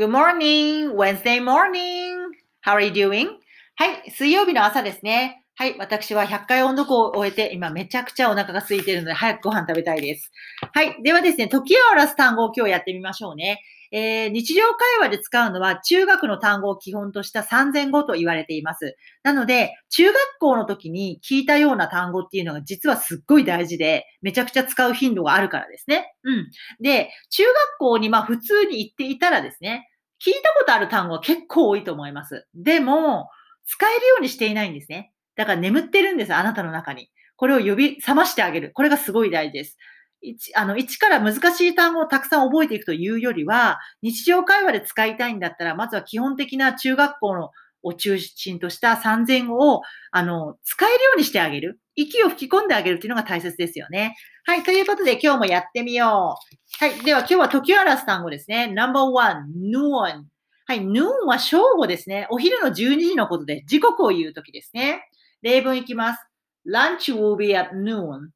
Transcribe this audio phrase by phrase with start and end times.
[0.00, 2.32] Good morning, Wednesday morning.
[2.64, 3.36] How are you doing?
[3.76, 5.44] はい、水曜日の朝ですね。
[5.56, 10.32] はい、私は100回音読を終えて、今めちゃくちゃお腹が空いているので、早くご飯食べたいです。
[10.72, 13.60] はい、ではですね、時を表す単語を今日やってみましょうね。
[13.92, 18.96] えー、日常会話で使うのは中学の単語を基本とした3000語と言われています。
[19.22, 26.14] なので、中学校の時に聞いたような単語っていうのが実はすっごい大事で、めちゃくちゃ使う頻度があるからですね。
[26.24, 26.50] うん。
[26.80, 29.89] で、中学校にまあ普通に行っていたらですね、
[30.24, 32.46] 聞いたことある単語は結構多いと思います。
[32.54, 33.30] でも、
[33.66, 35.12] 使えるようにしていないんですね。
[35.36, 37.10] だから眠ってるんです、あなたの中に。
[37.36, 38.72] これを呼び覚ましてあげる。
[38.74, 39.78] これがすごい大事です。
[40.22, 47.50] 一あの一から難しい単語をたくさん覚えていくというよりは、日常会話で使いたいんだったら、まずは基本的な中学校の
[47.82, 51.80] を中心とした3000語をあの使えるようにしてあげる。
[52.02, 54.16] 息を吹き込んであげるっていうのが大切ですよね。
[54.44, 54.62] はい。
[54.62, 56.38] ということで今日もやってみよ
[56.80, 56.84] う。
[56.84, 57.00] はい。
[57.02, 58.68] では今日は時を表す単語ですね。
[58.68, 60.24] No.1 noon。
[60.66, 60.80] はい。
[60.80, 62.26] noon は正午ですね。
[62.30, 65.04] お昼の12時のことで時刻を言うときですね。
[65.42, 66.26] 例文いきます。
[66.66, 68.28] Lunch will be at noon.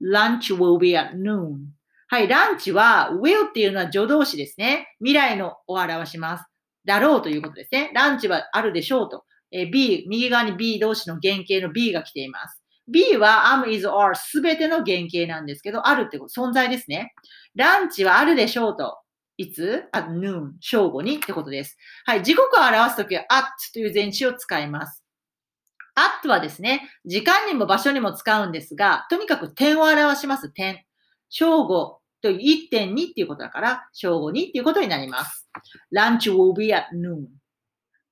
[0.00, 1.56] lunch will be at noon.
[2.08, 4.94] はい、ランチは will っていうのは助動詞ですね。
[4.98, 6.44] 未来のを表します。
[6.84, 7.90] だろうということですね。
[7.94, 9.24] ランチはあるでしょうと。
[9.50, 12.57] え B、右側に B 動詞の原型の B が来ています。
[12.88, 17.12] B は am, is, are すべての原型なんですけど、あるってこと、存在ですね。
[17.54, 18.98] ランチはあるでしょうと。
[19.36, 21.76] いつ ?at noon, 正午にってことです。
[22.06, 25.04] はい、時刻を表すときは at という前置詞を使います。
[25.94, 30.84] at はですね、時間にも場所にも使うんですが、とにかく点を表します、点。
[31.28, 35.48] 正午という1.2っていうことだから、正午にっていうことになります。
[35.94, 37.26] lunch will be at noon.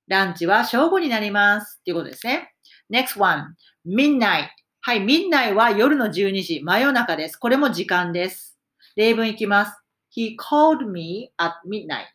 [0.07, 1.79] ランチは正午になります。
[1.81, 2.53] っていうことですね。
[2.89, 3.55] next one,
[3.85, 4.47] midnight.
[4.87, 7.35] はい、民内は夜の12時、真夜中です。
[7.35, 8.57] これも時間です。
[8.95, 9.83] 例文いきます。
[10.15, 12.05] He called me at midnight.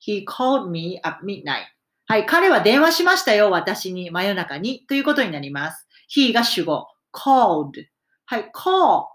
[0.00, 1.64] He called me at midnight.
[2.06, 5.88] はい、彼は電話しましたよ、私に、真夜中に、ということになります。
[6.16, 7.72] he が主語、called。
[8.26, 9.08] はい、call っ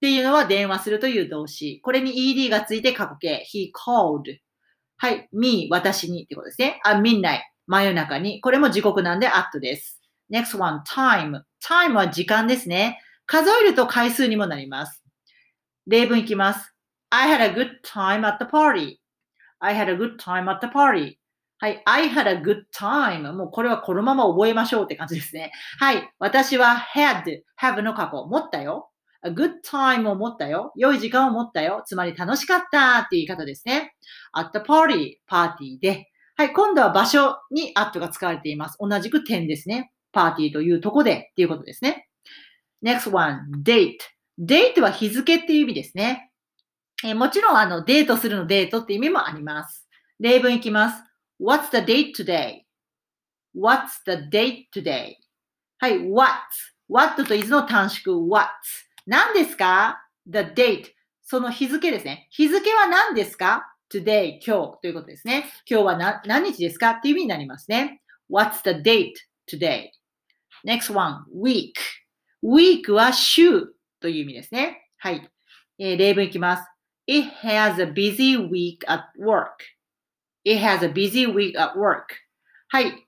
[0.00, 1.80] ていうのは電話するという動詞。
[1.82, 4.22] これに ed がついて過去形、he called。
[4.98, 6.80] はい、me、私にってことですね。
[6.84, 8.40] あ、midnight、真夜中に。
[8.40, 10.00] これも時刻なんで at です。
[10.30, 11.42] Next one, time。
[11.62, 13.00] time は時間ですね。
[13.26, 15.02] 数えると回数にもなります。
[15.86, 16.74] 例文いきます。
[17.10, 18.96] I had a good time at the party.
[19.60, 21.16] I had a good time at the party.
[21.58, 21.82] はい。
[21.86, 23.32] I had a good time.
[23.32, 25.52] もうこれはこのまま覚えましょうって感じですね。
[25.78, 26.10] はい。
[26.18, 27.22] 私は had,
[27.60, 28.24] have の過去。
[28.26, 28.90] 持ったよ。
[29.22, 30.72] a good time を持ったよ。
[30.76, 31.82] 良い時間を持ったよ。
[31.86, 33.94] つまり楽しかったっていう言い方ですね。
[34.36, 36.10] at the party, パーティーで。
[36.36, 36.52] はい。
[36.52, 38.76] 今度は場所に at が使われています。
[38.78, 39.92] 同じく点ですね。
[40.16, 42.08] パーティーというとこでっていうことですね。
[42.82, 43.98] next one, date.
[44.40, 46.32] date は日付っていう意味ですね。
[47.04, 49.86] えーもちろん、あの、デートするのデートって意味もあります。
[50.18, 51.02] 例文いきます。
[51.38, 52.62] What's the date today?
[53.54, 55.16] What's the date today?
[55.78, 56.32] はい、what?
[56.88, 58.48] what と is の短縮 what?
[59.06, 60.86] 何ですか ?the date.
[61.22, 62.28] その日付ですね。
[62.30, 65.44] 日付は何ですか ?today, 今日ということですね。
[65.70, 66.92] 今日は何日ですか？
[66.92, 68.00] っていう意味になりますね。
[68.30, 69.12] What's the date
[69.46, 69.88] today?
[70.66, 71.74] Next one, week.
[72.42, 73.66] week は週
[74.00, 74.90] という意味ですね。
[74.98, 75.30] はい。
[75.78, 76.64] えー例文いきます。
[77.06, 79.46] It has a busy week at work.
[80.44, 82.06] It has a busy week at work.
[82.66, 83.06] はい。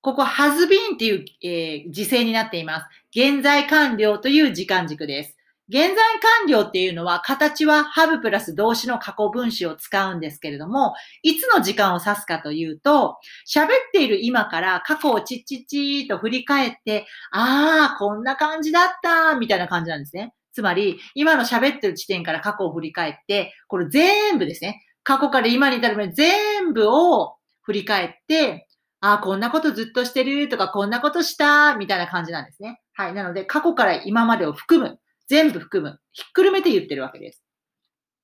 [0.00, 2.86] ここ has been っていう、えー時制になっています。
[3.10, 5.36] 現在完了という時間軸です。
[5.70, 20.34] 現在完了っていうのは形は have プラス動詞の過去分詞を使うんですけれども、いつの時間を指すかというと、喋っている今から過去をチッチッチーと振り返って、ああ、こんな感じだった、みたいな感じなんですね。
[20.52, 24.84] つまり、今の喋ってる地点から過去を振り返って、これ全部ですね。
[25.04, 28.66] 過去から今に至るまで全部を振り返って、
[29.00, 32.80] ああ、こんなことずっとしてるとか、こんなことした、みたいな感じなんですね。
[32.92, 33.14] はい。
[33.14, 34.98] なので、過去から今までを含む。
[35.30, 36.00] 全部含む。
[36.10, 37.40] ひっくるめて言ってるわけです。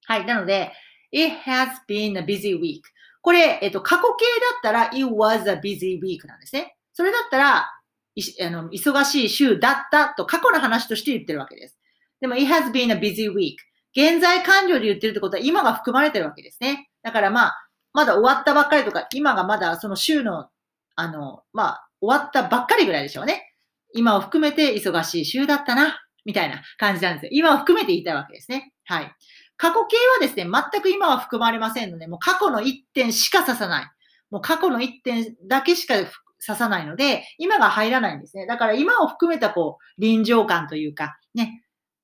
[0.06, 0.26] はい。
[0.26, 0.72] なので、
[1.12, 2.80] it has been a busy week.
[3.22, 6.76] これ、えっと、過去形だったら、it was a busy week なんですね。
[6.92, 11.78] それだったら、あの忙しい週だったと過去の話として言ってるわけです。
[12.20, 13.54] でも、it has been a busy week.
[13.94, 16.90] 現在完了で言ってるってことは今が含まれてるわけですね。
[17.04, 20.48] だからまあ、まだ終わったばっかりとか、今がまだその週の、
[20.96, 23.54] あの、まあ、終わったばっかりぐらいでしょうね。
[23.94, 27.30] 今を含めて忙しい週だったな、みたいな感じなんですよ。
[27.32, 28.74] 今を含めて言いたいわけですね。
[28.84, 29.14] はい。
[29.56, 33.86] 過去形はですね、全く今は含まれませんので、もう過去の一点しか指さない。
[34.30, 38.46] もう過去の一点だけしか指さないので、今が入らないんですね。
[38.46, 41.62] だから今を含めたこう、臨場感というか、ね、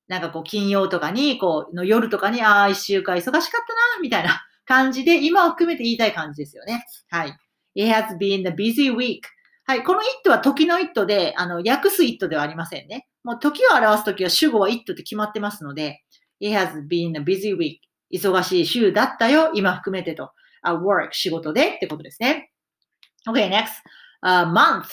[0.08, 6.84] なんかこう、金曜とかに、こう、の夜とかに、ああ、一週間忙しかったな、みたいな感じで、今を含めて言いたい感じですよね。
[7.08, 7.36] はい。
[7.74, 9.20] It has been a busy week.
[9.64, 9.84] はい。
[9.84, 13.06] この it は時の it で、あの、訳す it ではありませんね。
[13.24, 16.02] もう時を表すときは主語は it って決まってますので、
[16.40, 17.78] It has been a busy week.
[18.12, 19.50] 忙しい週だったよ。
[19.54, 20.32] 今含めてと。
[20.64, 22.50] a work 仕事でってことですね。
[23.28, 23.70] Okay, next.
[24.24, 24.86] Uh, month.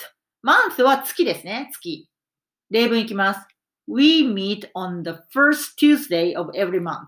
[0.44, 1.70] month は月ですね。
[1.72, 2.08] 月。
[2.70, 3.46] 例文いきます。
[3.88, 7.06] We meet on the first Tuesday of every month.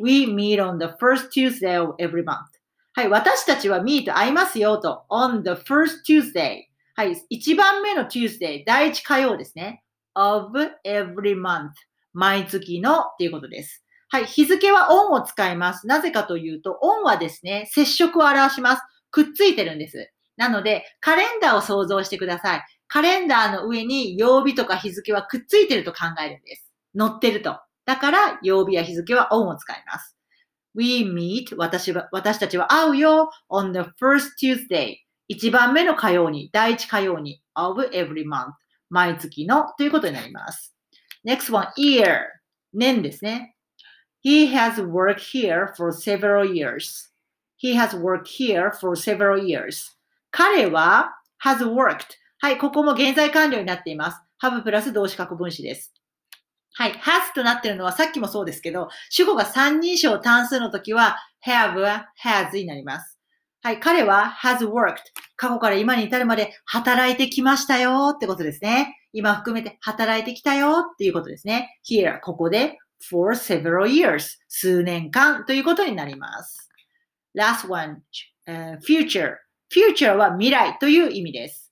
[0.00, 2.36] We meet on the first Tuesday of every month.
[2.94, 5.04] はい、私たちは meet 会いますよと。
[5.10, 6.64] on the first Tuesday.
[6.96, 9.84] はい、一番目の Tuesday、第一火曜ですね。
[10.14, 10.52] Of
[10.84, 11.70] every month.
[12.12, 13.84] 毎月のっていうことです。
[14.08, 15.86] はい、日付は on を使います。
[15.86, 18.82] なぜかというと、on はですね、接触を表します。
[19.10, 20.10] くっついてるんです。
[20.36, 22.64] なので、カレンダーを想像してください。
[22.88, 26.72] カレンダーの上に曜日とか日付はくっついてると考えるんです。
[26.98, 27.60] 載ってると。
[27.84, 30.16] だから、曜日や日付は on を使います。
[30.74, 34.96] We meet 私は、私たちは会うよ on the first Tuesday
[35.28, 38.50] 一番目の火曜に、第一火曜に of every month
[38.90, 40.74] 毎月のということになります。
[41.24, 42.18] next one, year
[42.74, 43.56] 年ですね。
[44.22, 47.10] He has worked here for several years.
[47.56, 49.96] He has worked here for several years.
[50.30, 54.22] 彼は has worked はい、ここも現在完了になっています。
[54.42, 55.92] have プラス動詞格分詞です。
[56.72, 56.92] はい。
[56.92, 63.19] has となっているのはさっきもそうですけど、主語が三人称単数の時は have は has になります。
[63.62, 63.80] はい。
[63.80, 64.96] 彼は has worked
[65.36, 68.96] 過去から今に至るまで働いてきましたよってことですね。
[69.12, 71.78] 今含めて働いてきたよっていうことですね。
[71.86, 72.78] here ここで
[73.10, 76.70] for several years 数年間ということになります。
[77.36, 78.02] last one、
[78.48, 79.36] uh, future
[79.70, 81.70] future は未来という意味です。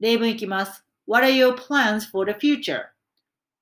[0.00, 0.84] 例文いきます。
[1.06, 2.82] What are your plans for the future?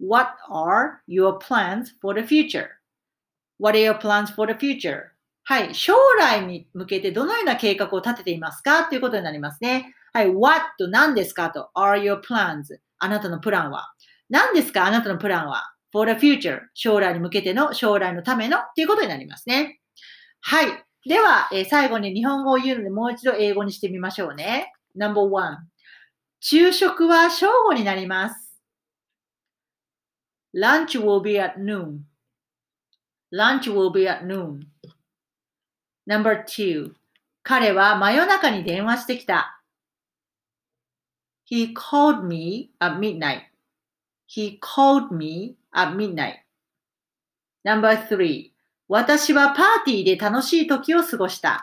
[0.01, 2.67] What are your plans for the future?
[3.59, 5.12] What are your plans for the future?
[5.45, 5.75] はい。
[5.75, 8.85] 将来に向けてどのような計画を立てていますか？
[8.85, 9.95] ということになりますね。
[10.13, 10.31] はい。
[10.33, 11.51] What と何ですか？
[11.51, 12.79] と are your plans?
[12.99, 13.93] あなたのプランは。
[14.29, 14.87] 何ですか？
[14.87, 17.75] あなたのプランは？for the future 将来に向けての？
[17.75, 18.59] 将来のための？
[18.75, 19.81] ということになりますね。
[20.41, 20.85] はい。
[21.09, 24.73] では、えー、最後に日本語を言うのでもう一度英語にしてみましょうね。
[24.95, 25.57] No.1
[26.39, 28.61] 昼食は正午になります。
[30.55, 32.01] Lunch will be at noon.
[33.33, 34.61] Lunch will be at noon.
[36.07, 36.95] Number two.
[37.43, 39.63] 彼は真夜中に電話してきた。
[41.51, 43.43] He called me at midnight.
[44.27, 46.37] He called me at midnight.
[47.65, 48.53] Number three.
[48.89, 51.63] 私はパーティーで楽しい時を過ごした。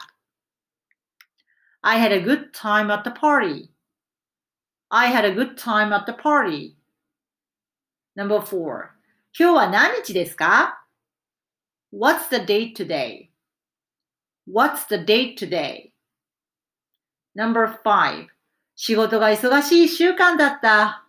[1.81, 3.69] I had a good time at the party.
[4.89, 6.75] I had a good time at the party.
[8.15, 8.89] Number four.
[9.37, 10.83] 今日は何日ですか
[11.93, 13.28] ?What's the date today?
[14.48, 15.92] What's the date today?
[17.34, 18.28] Number five.
[18.76, 21.06] 仕事が忙しい一週間だった。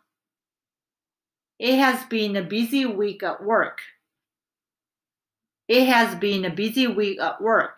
[1.60, 3.78] It has been a busy week at work.
[5.68, 7.78] It has been a busy week at work.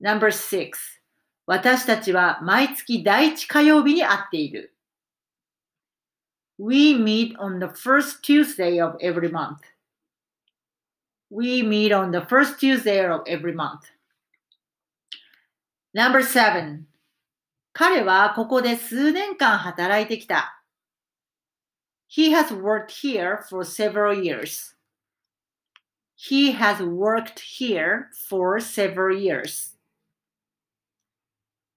[0.00, 1.00] Number six.
[1.46, 4.74] 私たちは毎月第一火曜日に会っている。
[6.58, 9.58] We meet on the first Tuesday of every month.
[11.32, 13.84] We meet on the first Tuesday of every month.
[15.94, 16.86] Number seven.
[17.72, 20.62] 彼はここで数年間働いてきた。
[22.08, 24.74] He has worked here for several years.
[26.16, 29.76] He has worked here for several years.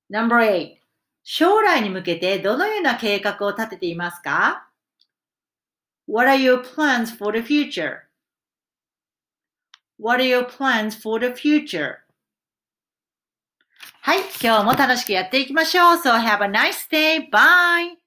[0.10, 0.80] Number eight.
[1.24, 4.68] 将来に向けてどのような計画を立てていますか
[6.08, 8.05] ?What are your plans for the future?
[9.98, 11.98] What are your plans for the future?
[14.02, 15.98] はい、今日も楽しくやっていきましょう。
[15.98, 17.30] So have a nice day.
[17.30, 17.98] Bye!